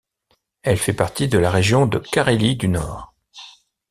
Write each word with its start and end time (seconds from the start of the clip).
Elle 0.63 0.79
fait 0.79 0.95
partie 0.95 1.27
de 1.27 1.37
la 1.37 1.51
région 1.51 1.85
de 1.85 1.99
Carélie 1.99 2.55
du 2.55 2.67
Nord. 2.67 3.13